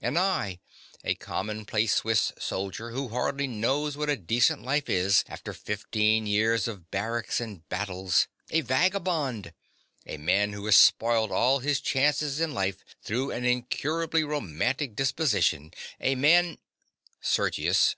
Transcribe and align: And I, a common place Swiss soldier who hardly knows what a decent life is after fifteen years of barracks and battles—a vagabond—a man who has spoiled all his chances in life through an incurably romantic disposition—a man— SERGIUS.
And 0.00 0.18
I, 0.18 0.58
a 1.04 1.16
common 1.16 1.66
place 1.66 1.96
Swiss 1.96 2.32
soldier 2.38 2.92
who 2.92 3.10
hardly 3.10 3.46
knows 3.46 3.94
what 3.94 4.08
a 4.08 4.16
decent 4.16 4.62
life 4.62 4.88
is 4.88 5.22
after 5.28 5.52
fifteen 5.52 6.26
years 6.26 6.66
of 6.66 6.90
barracks 6.90 7.42
and 7.42 7.68
battles—a 7.68 8.62
vagabond—a 8.62 10.16
man 10.16 10.54
who 10.54 10.64
has 10.64 10.76
spoiled 10.76 11.30
all 11.30 11.58
his 11.58 11.82
chances 11.82 12.40
in 12.40 12.54
life 12.54 12.78
through 13.02 13.30
an 13.32 13.44
incurably 13.44 14.24
romantic 14.24 14.96
disposition—a 14.96 16.14
man— 16.14 16.56
SERGIUS. 17.20 17.96